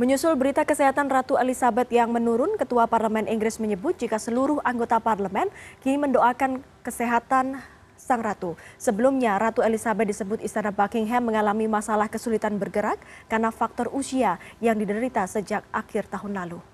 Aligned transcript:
Menyusul 0.00 0.32
berita 0.32 0.64
kesehatan 0.64 1.12
Ratu 1.12 1.36
Elizabeth 1.36 1.92
yang 1.92 2.08
menurun, 2.08 2.56
Ketua 2.56 2.88
Parlemen 2.88 3.28
Inggris 3.28 3.60
menyebut 3.60 4.00
jika 4.00 4.16
seluruh 4.16 4.56
anggota 4.64 4.96
parlemen 4.96 5.52
kini 5.84 6.00
mendoakan 6.00 6.64
kesehatan 6.80 7.60
Sang 8.00 8.24
Ratu. 8.24 8.56
Sebelumnya, 8.80 9.36
Ratu 9.36 9.60
Elizabeth 9.60 10.08
disebut 10.08 10.40
Istana 10.40 10.72
Buckingham 10.72 11.28
mengalami 11.28 11.68
masalah 11.68 12.08
kesulitan 12.08 12.56
bergerak 12.56 12.96
karena 13.28 13.52
faktor 13.52 13.92
usia 13.92 14.40
yang 14.64 14.80
diderita 14.80 15.20
sejak 15.28 15.68
akhir 15.68 16.08
tahun 16.08 16.32
lalu. 16.32 16.64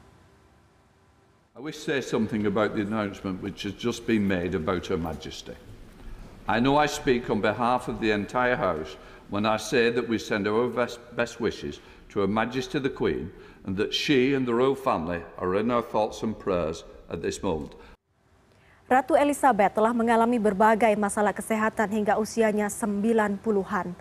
I 1.50 1.58
wish 1.58 1.82
to 1.82 1.98
say 1.98 1.98
something 1.98 2.46
about 2.46 2.78
the 2.78 2.86
announcement 2.86 3.42
which 3.42 3.66
has 3.66 3.74
just 3.74 4.06
been 4.06 4.22
made 4.22 4.54
about 4.54 4.86
Her 4.86 4.94
Majesty. 4.94 5.58
I 6.46 6.62
know 6.62 6.78
I 6.78 6.86
speak 6.86 7.26
on 7.26 7.42
behalf 7.42 7.90
of 7.90 7.98
the 7.98 8.14
entire 8.14 8.54
House 8.54 8.94
when 9.30 9.46
I 9.46 9.58
say 9.58 9.90
that 9.90 10.06
we 10.06 10.18
send 10.18 10.46
our 10.46 10.68
best, 10.68 11.02
best 11.16 11.40
wishes 11.40 11.80
to 12.14 12.20
Her 12.22 12.30
Majesty 12.30 12.78
the 12.78 12.92
Queen 12.92 13.32
and 13.66 13.76
that 13.76 13.90
she 13.90 14.34
and 14.34 14.46
the 14.46 14.54
royal 14.54 14.78
family 14.78 15.22
are 15.38 15.58
in 15.58 15.70
our 15.70 15.82
thoughts 15.82 16.22
and 16.22 16.38
prayers 16.38 16.86
at 17.10 17.22
this 17.22 17.42
moment. 17.42 17.74
Ratu 18.86 19.18
Elizabeth 19.18 19.74
telah 19.74 19.90
mengalami 19.90 20.38
berbagai 20.38 20.94
masalah 20.94 21.34
kesehatan 21.34 21.90
hingga 21.90 22.22
usianya 22.22 22.70
90-an. 22.70 23.98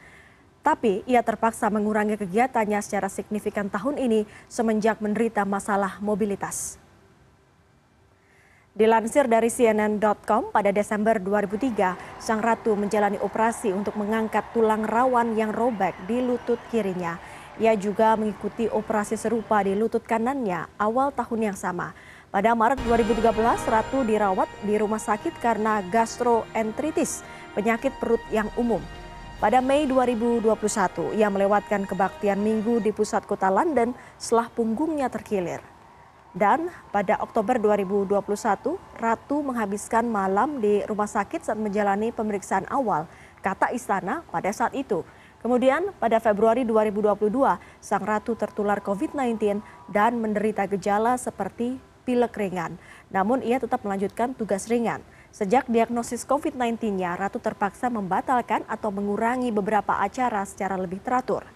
Tapi 0.62 1.02
ia 1.10 1.26
terpaksa 1.26 1.70
mengurangi 1.74 2.22
kegiatannya 2.22 2.78
secara 2.86 3.10
signifikan 3.10 3.66
tahun 3.66 3.98
ini 3.98 4.30
semenjak 4.46 5.02
menderita 5.02 5.42
masalah 5.42 5.98
mobilitas. 6.02 6.78
Dilansir 8.76 9.32
dari 9.32 9.48
CNN.com 9.48 10.52
pada 10.52 10.68
Desember 10.68 11.16
2003, 11.16 12.20
Sang 12.20 12.44
Ratu 12.44 12.76
menjalani 12.76 13.16
operasi 13.24 13.72
untuk 13.72 13.96
mengangkat 13.96 14.52
tulang 14.52 14.84
rawan 14.84 15.32
yang 15.40 15.56
robek 15.56 15.96
di 16.04 16.20
lutut 16.20 16.60
kirinya. 16.68 17.16
Ia 17.56 17.80
juga 17.80 18.20
mengikuti 18.20 18.68
operasi 18.68 19.16
serupa 19.16 19.64
di 19.64 19.80
lutut 19.80 20.04
kanannya 20.04 20.68
awal 20.76 21.16
tahun 21.16 21.56
yang 21.56 21.56
sama. 21.56 21.96
Pada 22.28 22.52
Maret 22.52 22.84
2013, 22.84 23.24
Ratu 23.64 24.04
dirawat 24.04 24.52
di 24.68 24.76
rumah 24.76 25.00
sakit 25.00 25.40
karena 25.40 25.80
gastroenteritis, 25.88 27.24
penyakit 27.56 27.96
perut 27.96 28.20
yang 28.28 28.52
umum. 28.60 28.84
Pada 29.40 29.64
Mei 29.64 29.88
2021, 29.88 31.16
ia 31.16 31.32
melewatkan 31.32 31.88
kebaktian 31.88 32.44
minggu 32.44 32.84
di 32.84 32.92
pusat 32.92 33.24
kota 33.24 33.48
London 33.48 33.96
setelah 34.20 34.52
punggungnya 34.52 35.08
terkilir. 35.08 35.75
Dan 36.36 36.68
pada 36.92 37.16
Oktober 37.24 37.56
2021, 37.56 38.76
Ratu 39.00 39.40
menghabiskan 39.40 40.04
malam 40.04 40.60
di 40.60 40.84
rumah 40.84 41.08
sakit 41.08 41.48
saat 41.48 41.56
menjalani 41.56 42.12
pemeriksaan 42.12 42.68
awal, 42.68 43.08
kata 43.40 43.72
istana 43.72 44.20
pada 44.28 44.52
saat 44.52 44.76
itu. 44.76 45.08
Kemudian 45.40 45.96
pada 45.96 46.20
Februari 46.20 46.68
2022, 46.68 47.32
Sang 47.80 48.04
Ratu 48.04 48.36
tertular 48.36 48.84
COVID-19 48.84 49.64
dan 49.88 50.20
menderita 50.20 50.68
gejala 50.68 51.16
seperti 51.16 51.80
pilek 52.04 52.36
ringan. 52.36 52.76
Namun 53.08 53.40
ia 53.40 53.56
tetap 53.56 53.88
melanjutkan 53.88 54.36
tugas 54.36 54.68
ringan. 54.68 55.00
Sejak 55.32 55.72
diagnosis 55.72 56.28
COVID-19-nya, 56.28 57.16
Ratu 57.16 57.40
terpaksa 57.40 57.88
membatalkan 57.88 58.68
atau 58.68 58.92
mengurangi 58.92 59.56
beberapa 59.56 60.04
acara 60.04 60.44
secara 60.44 60.76
lebih 60.76 61.00
teratur. 61.00 61.48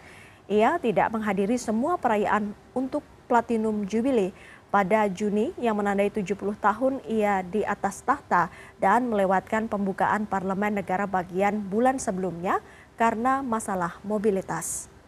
Ia 0.48 0.80
tidak 0.80 1.12
menghadiri 1.12 1.60
semua 1.60 2.00
perayaan 2.00 2.56
untuk 2.72 3.04
Platinum 3.30 3.86
Jubilee 3.86 4.34
pada 4.70 5.10
Juni 5.10 5.54
yang 5.58 5.78
menandai 5.78 6.14
70 6.14 6.38
tahun 6.62 7.02
ia 7.10 7.42
di 7.42 7.66
atas 7.66 8.06
tahta 8.06 8.54
dan 8.78 9.10
melewatkan 9.10 9.66
pembukaan 9.66 10.30
parlemen 10.30 10.78
negara 10.78 11.10
bagian 11.10 11.58
bulan 11.62 11.98
sebelumnya 11.98 12.62
karena 12.94 13.42
masalah 13.42 13.98
mobilitas. 14.06 14.99